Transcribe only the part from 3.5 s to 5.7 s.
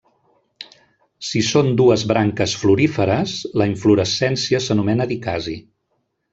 la inflorescència s'anomena dicasi.